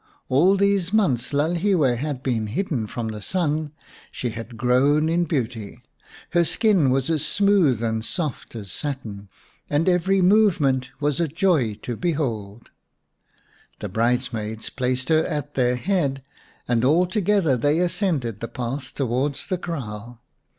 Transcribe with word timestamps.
All 0.29 0.57
these 0.57 0.91
months 0.91 1.31
Lalhiwe 1.31 1.95
had 1.95 2.23
been 2.23 2.47
hidden 2.47 2.87
from 2.87 3.09
the 3.09 3.21
sun 3.21 3.71
she 4.11 4.31
had 4.31 4.57
grown 4.57 5.09
in 5.09 5.25
beauty, 5.25 5.79
her 6.31 6.43
skin 6.43 6.89
was 6.89 7.11
as 7.11 7.23
smooth 7.23 7.83
and 7.83 8.03
soft 8.03 8.55
as 8.55 8.71
satin, 8.71 9.29
and 9.69 9.87
every 9.87 10.19
movement 10.19 10.89
was 10.99 11.19
a 11.19 11.27
joy 11.27 11.75
to 11.83 11.95
behold. 11.95 12.71
The 13.77 13.89
bridesmaids 13.89 14.71
placed 14.71 15.09
her 15.09 15.23
at 15.27 15.53
their 15.53 15.75
head, 15.75 16.23
and 16.67 16.83
all 16.83 17.05
together 17.05 17.55
they 17.55 17.77
ascended 17.77 18.39
the 18.39 18.47
path 18.47 18.93
towards 18.95 19.45
the 19.45 19.59
kraal. 19.59 20.19